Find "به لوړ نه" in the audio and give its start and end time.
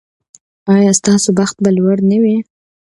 1.63-2.17